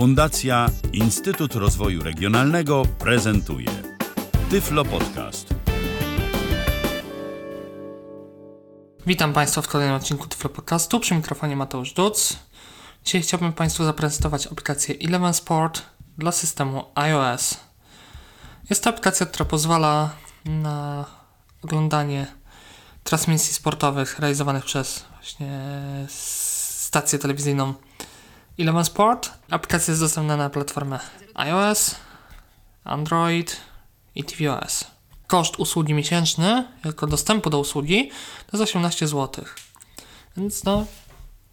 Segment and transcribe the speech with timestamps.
[0.00, 3.68] Fundacja Instytut Rozwoju Regionalnego prezentuje
[4.50, 5.54] Tyflo Podcast.
[9.06, 11.00] Witam Państwa w kolejnym odcinku Tyflo Podcastu.
[11.00, 12.36] Przy mikrofonie Mateusz Duc.
[13.04, 15.82] Dzisiaj chciałbym Państwu zaprezentować aplikację Eleven Sport
[16.18, 17.56] dla systemu iOS.
[18.70, 20.10] Jest to aplikacja, która pozwala
[20.44, 21.04] na
[21.62, 22.26] oglądanie
[23.04, 25.60] transmisji sportowych realizowanych przez właśnie
[26.08, 27.74] stację telewizyjną
[28.58, 29.30] Eleven Sport.
[29.50, 31.00] Aplikacja jest dostępna na platformę
[31.34, 31.94] iOS,
[32.84, 33.56] Android
[34.14, 34.84] i tvOS.
[35.26, 38.10] Koszt usługi miesięczny, jako dostępu do usługi,
[38.46, 39.44] to jest 18 zł.
[40.36, 40.86] Więc no,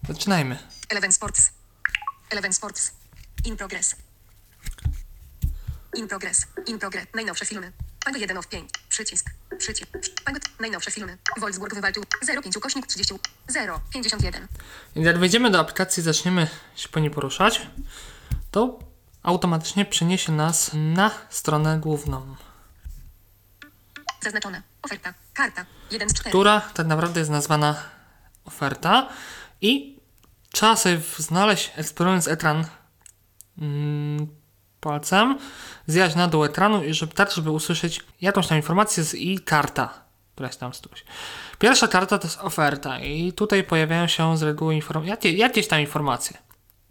[0.08, 0.58] zaczynajmy.
[0.88, 1.50] Eleven Sports.
[2.30, 2.90] Eleven Sports.
[3.44, 3.96] In progress.
[5.96, 6.46] In progress.
[6.66, 7.06] In progress.
[7.14, 7.72] Najnowsze filmy.
[8.04, 8.70] Pango 1 of 5.
[8.88, 9.30] Przycisk.
[9.58, 9.90] Przycisk.
[10.60, 11.18] Najnowsze filmy.
[11.40, 12.04] Wolfsburg wywalczył
[12.42, 13.14] 05 ukośnik 30.
[13.48, 13.80] 0.
[13.92, 14.46] 51.
[14.96, 17.66] Więc jak wejdziemy do aplikacji i zaczniemy się po niej poruszać,
[18.50, 18.78] to
[19.22, 22.36] automatycznie przeniesie nas na stronę główną,
[24.20, 24.62] Zaznaczone.
[24.82, 25.14] Oferta.
[25.34, 25.66] Karta.
[25.90, 26.30] 1 z 4.
[26.30, 27.82] która tak naprawdę jest nazwana
[28.44, 29.08] oferta
[29.60, 29.98] i
[30.52, 32.66] trzeba sobie znaleźć eksplorując ekran
[33.58, 34.26] mm,
[34.80, 35.38] palcem,
[35.88, 39.94] zjechać na dół ekranu i żeby, tak, żeby usłyszeć jakąś tam informację z i karta,
[40.34, 41.04] która jest tam którąś.
[41.58, 45.80] Pierwsza karta to jest oferta i tutaj pojawiają się z reguły informacje, jakie, jakieś tam
[45.80, 46.38] informacje,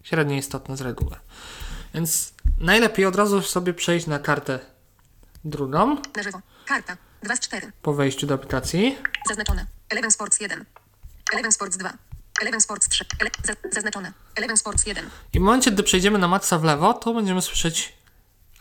[0.03, 1.15] średnio istotne z reguły.
[1.93, 4.59] Więc najlepiej od razu sobie przejść na kartę
[5.45, 6.39] drugą Na żywo.
[6.65, 6.97] Karta.
[7.23, 7.71] 2 z 4.
[7.81, 8.97] po wejściu do aplikacji.
[9.27, 9.65] Zaznaczone.
[9.89, 10.65] Eleven Sports 1.
[11.33, 11.93] Eleven Sports 2.
[12.41, 13.05] Eleven Sports 3.
[13.19, 14.13] Ele- za- zaznaczone.
[14.35, 15.09] Eleven Sports 1.
[15.33, 17.96] I w momencie, gdy przejdziemy na maksa w lewo, to będziemy słyszeć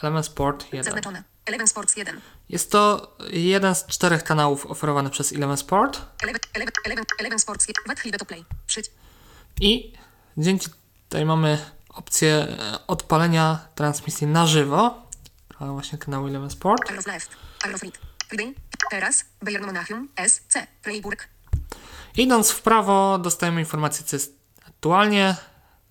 [0.03, 0.85] element Sport 1.
[0.85, 1.23] Zaznaczone.
[1.45, 2.21] Eleven Sports 1.
[2.49, 7.69] Jest to jeden z czterech kanałów oferowany przez Eleven Sport Eleven, eleven, eleven, eleven Sports
[7.69, 7.85] 1.
[7.85, 8.45] What to play.
[8.67, 8.91] Przyć.
[9.61, 9.93] i
[10.37, 10.67] dzięki
[11.09, 15.07] tutaj mamy opcję e, odpalenia transmisji na żywo.
[15.61, 16.83] Właśnie kanału Eleven Sport.
[18.91, 19.25] Teraz.
[19.43, 20.09] Bayern Monachium.
[20.17, 20.43] S.
[20.49, 20.67] C.
[20.83, 21.29] Freiburg.
[22.17, 24.37] Idąc w prawo dostajemy informację, co jest
[24.69, 25.37] aktualnie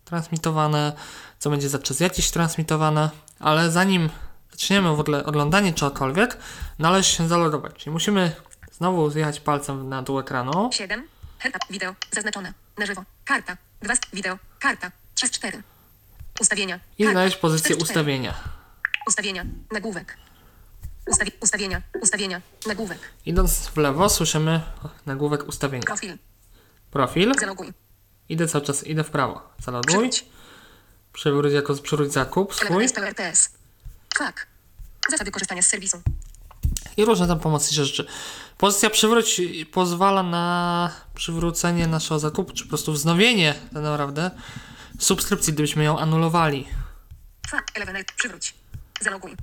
[0.06, 0.94] transmitowane,
[1.40, 4.10] co będzie za czas jakiś transmitowane, ale zanim
[4.52, 6.38] zaczniemy w ogóle oglądanie czegokolwiek,
[6.80, 7.74] należy się zalogować.
[7.76, 8.32] Czyli musimy
[8.72, 11.08] znowu zjechać palcem na dół ekranu 7.
[11.40, 11.60] Herta.
[11.70, 11.96] Wideo.
[12.12, 12.54] Zaznaczone.
[12.78, 13.04] Na żywo.
[13.26, 13.58] Karta.
[13.82, 14.38] 2 z wideo.
[14.60, 14.92] Karta.
[15.16, 15.64] 3 z 4.
[16.40, 16.80] Ustawienia.
[16.98, 17.92] i znaleźć pozycję 4 z 4.
[17.92, 18.34] ustawienia.
[19.08, 19.46] Ustawienia.
[19.72, 20.18] Nagłówek.
[21.08, 21.82] Ustawi ustawienia.
[22.02, 22.42] Ustawienia.
[22.68, 23.00] Nagłówek.
[23.26, 24.62] Idąc w lewo słyszymy
[25.06, 25.86] nagłówek ustawienia.
[25.86, 26.18] Profil.
[26.92, 27.34] Profil.
[27.40, 27.85] Zaloguj.
[28.30, 29.50] Idę cały czas, idę w prawo.
[29.60, 30.10] Zaloguj.
[31.14, 31.54] Przywróć.
[31.54, 32.86] Jako przywróć zakup swój.
[32.98, 33.50] RTS.
[34.18, 34.48] Fuck.
[35.10, 36.02] Zasady korzystania z serwisu.
[36.98, 38.08] i różne tam pomocnicze rzeczy.
[38.58, 39.42] Pozycja przywróć
[39.72, 44.32] pozwala na przywrócenie naszego zakupu, czy po prostu wznowienie tak naprawdę
[45.00, 46.68] subskrypcji, gdybyśmy ją anulowali.
[47.50, 47.64] Fuck.
[47.74, 48.12] Element.
[48.12, 48.54] Przywróć.
[49.02, 49.36] Zaloguj.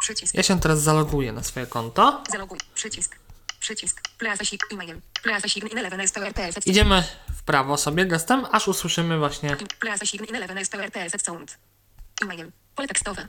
[0.00, 0.34] Przycisk.
[0.34, 2.22] Ja się teraz zaloguję na swoje konto.
[2.30, 2.58] Zaloguj.
[2.74, 3.16] Przycisk.
[3.60, 4.09] Przycisk.
[4.20, 5.00] Plaza sig e-mail.
[5.22, 6.66] Plaza sign in 11 RTS.
[6.66, 7.04] Idziemy
[7.36, 11.58] w prawo sobie gestem, aż usłyszymy właśnie, Plaza sign in 11 RTS sound.
[12.22, 12.52] E-mail.
[12.74, 13.28] Pole tekstowe.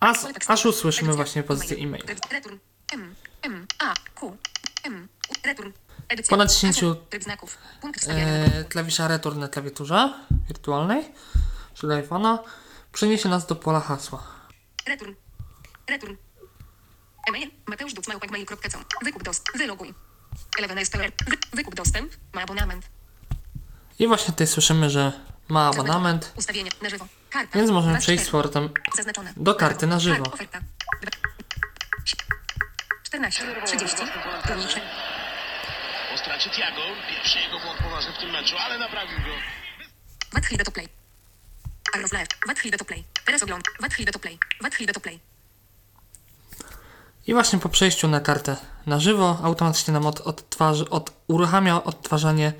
[0.00, 2.04] aż, aż usłyszymy właśnie pozycję e-mail.
[2.06, 2.58] Re- Return.
[2.92, 3.14] M.
[3.42, 3.66] M.
[3.78, 3.94] A.
[4.14, 4.36] Q.
[4.84, 5.08] M.
[5.30, 5.72] U- Return.
[6.08, 6.30] Edycja.
[6.30, 7.06] Po naciśnięciu, Hasło.
[7.10, 7.58] Tryb znaków.
[7.80, 8.26] Punkt wstawiania.
[8.26, 10.14] E, klawisza return na klawiaturze
[10.48, 11.12] wirtualnej,
[11.74, 12.38] czyli iPhone'a,
[12.92, 14.26] przeniesie nas do pola hasła.
[14.86, 15.14] Return.
[15.88, 16.16] Return.
[17.28, 17.50] E-mail.
[17.66, 18.06] Mateusz Duc.
[18.08, 18.84] Mail.com.
[19.02, 19.58] Wykup dostęp.
[19.58, 19.94] Wyloguj.
[21.52, 22.12] Wykup dostęp.
[22.32, 22.86] Ma abonament.
[23.98, 25.12] I właśnie tutaj słyszymy, że
[25.48, 26.70] ma abonament, Ustawienia.
[26.82, 27.06] Na żywo.
[27.30, 27.58] Karta.
[27.58, 28.28] więc możemy przejść z
[28.96, 29.32] Zaznaczone.
[29.36, 30.22] do karty na żywo.
[30.24, 30.58] Kart, oferta.
[31.02, 31.10] Dwa-
[33.02, 33.44] 14.
[33.66, 33.96] 30.
[34.46, 34.80] Górniczy.
[36.12, 39.34] Po stracie Tiago, pierwszy jego błąd poważny w tym meczu, ale naprawił go.
[40.46, 40.88] Hilda to play.
[41.94, 42.10] Arrow.
[42.44, 43.04] What Hilda to play.
[43.24, 43.64] Teraz ogląd.
[44.12, 44.38] To play.
[44.74, 45.20] Hilda to play.
[47.30, 52.52] I właśnie po przejściu na kartę na żywo automatycznie nam od, odtwarzy, od, uruchamia odtwarzanie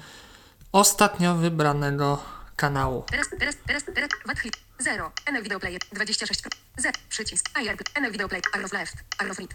[0.72, 2.22] ostatnio wybranego
[2.56, 3.04] kanału.
[3.10, 4.10] Teraz, teraz, teraz, teraz.
[4.24, 4.58] What Hilda.
[4.78, 5.10] 0.
[5.32, 5.80] NL Video Player.
[5.92, 6.42] 26.
[6.76, 6.98] Z.
[7.08, 7.50] Przycisk.
[7.62, 8.00] IRP.
[8.00, 8.44] NL Video Player.
[8.52, 8.94] Arrow left.
[9.18, 9.54] Arrow right.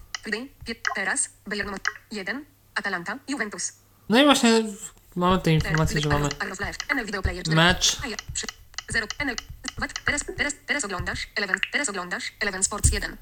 [0.65, 1.29] Pie- Teraz.
[1.47, 1.79] Bayern Mon-
[2.11, 2.45] 1.
[2.75, 3.17] Atalanta.
[3.27, 3.73] Juventus.
[4.09, 4.63] No i właśnie
[5.15, 6.29] mamy te informacje, że mamy
[7.47, 7.97] mecz.
[8.07, 8.17] IR.
[8.33, 8.47] Przy-
[8.89, 9.07] 0.
[9.25, 9.35] NL.
[9.77, 9.91] What?
[10.05, 11.27] Teraz, teraz, teraz oglądasz.
[11.35, 11.59] Eleven.
[11.71, 12.23] Teraz oglądasz.
[12.39, 13.17] Eleven Sports 1.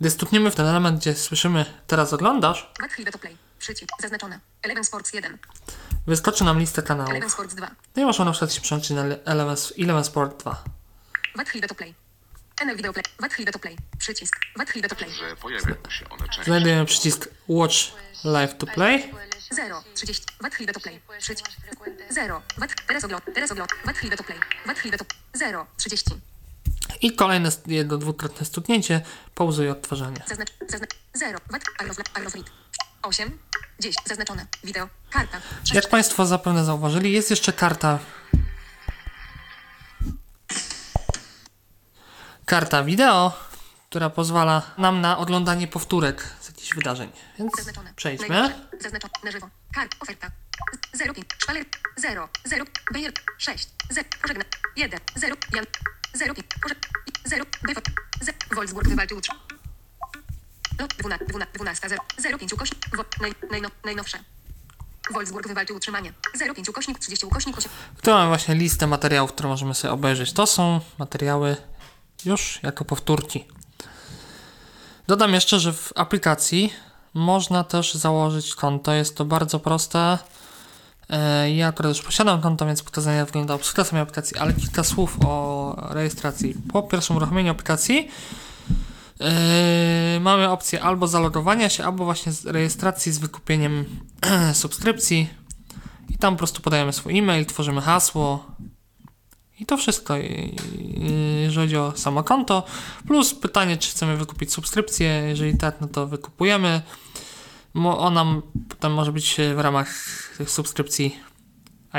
[0.00, 3.36] Gdy stukniemy w ten element, gdzie słyszymy teraz oglądasz, What Hilda to play.
[3.58, 3.90] Przycisk.
[4.00, 4.40] Zaznaczone.
[4.62, 5.38] Eleven Sports 1.
[6.06, 7.32] wyskoczy nam lista Eleven kanałów.
[7.32, 7.70] Sports 2.
[7.96, 10.64] No i można na przykład się przełączyć na Eleven, Eleven Sport 2.
[11.34, 11.94] What to play.
[12.66, 13.04] NL Video Play.
[13.18, 13.76] What to play.
[13.98, 14.36] Przycisk.
[14.54, 15.10] What to play.
[15.10, 16.44] że pojawiają się one częściej.
[16.44, 17.76] Znajdujemy przycisk Watch
[18.24, 19.10] Live to Play.
[19.50, 21.50] 0, 30, Wat Hilda to play, przycisk,
[22.10, 24.38] 0, Wat, teraz ogląd, teraz ogląd, Hilda to play,
[24.78, 25.04] Hilda to,
[25.34, 26.04] 0, 30,
[27.02, 29.00] I kolejne jedno dwukrotne stuknięcie.
[29.34, 30.22] Pauzuje odtwarzanie.
[30.26, 32.50] Zaznacz, zaznacz, 0, VAT, Arrow, Arrow Read.
[33.02, 33.38] 8,
[33.80, 37.98] 10, zaznaczone, wideo, karta, 6, Jak Państwo zapewne zauważyli, jest jeszcze karta.
[42.44, 43.32] Karta wideo,
[43.90, 47.10] która pozwala nam na oglądanie powtórek z jakichś wydarzeń.
[47.38, 47.92] Więc zaznaczone.
[47.96, 48.54] przejdźmy.
[48.80, 50.30] Zaznaczone, na żywo, kart, oferta,
[50.92, 51.64] 0, 5, szpaler,
[51.96, 54.44] 0, 0, Bayer, 6, 0, pożegna,
[54.76, 55.64] 1, 0, Jan,
[56.18, 56.88] 0, 5, pożegna,
[57.24, 57.80] 0, Befo,
[58.20, 59.32] 0, Wolfsburg wywalczył 3.
[60.78, 64.18] No, 12, 12, 12, 0, 0, 5 ukośnik, wo, naj, najno, najnowsze.
[65.10, 66.12] Wolfsburg wywalczył utrzymanie.
[66.34, 67.70] 0, 5 ukośnik, 30 ukośnik, 8.
[68.02, 70.32] Tu mamy właśnie listę materiałów, które możemy sobie obejrzeć.
[70.32, 71.56] To są materiały
[72.24, 73.44] już jako powtórki.
[75.06, 76.72] Dodam jeszcze, że w aplikacji
[77.14, 78.92] można też założyć konto.
[78.92, 80.18] Jest to bardzo proste.
[81.10, 85.18] E, Ja akurat już posiadam konto, więc pokazanie wygląda obsługa samej aplikacji, ale kilka słów
[85.26, 86.54] o rejestracji.
[86.72, 88.08] Po pierwszym uruchomieniu aplikacji
[89.20, 93.84] Yy, mamy opcję albo zalogowania się, albo właśnie z rejestracji z wykupieniem
[94.52, 95.28] subskrypcji.
[96.10, 98.46] I tam po prostu podajemy swój e-mail, tworzymy hasło.
[99.60, 100.16] I to wszystko,
[101.42, 102.64] jeżeli chodzi o samo konto.
[103.06, 105.08] Plus pytanie, czy chcemy wykupić subskrypcję.
[105.08, 106.82] Jeżeli tak, no to wykupujemy.
[107.74, 109.88] Ona potem może być w ramach
[110.38, 111.16] tych subskrypcji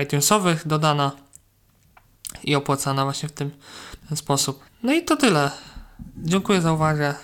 [0.04, 1.12] iTunesowych dodana
[2.44, 3.52] i opłacana właśnie w tym
[4.10, 4.64] ten sposób.
[4.84, 5.52] No i to tyle.
[6.18, 7.16] Dziękuję za uwagę.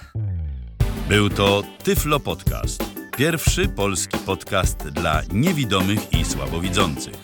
[1.09, 2.83] Był to Tyflo Podcast.
[3.17, 7.15] Pierwszy polski podcast dla niewidomych i słabowidzących.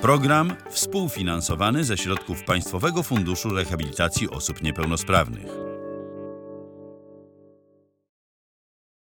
[0.00, 5.67] Program współfinansowany ze środków Państwowego Funduszu Rehabilitacji Osób Niepełnosprawnych.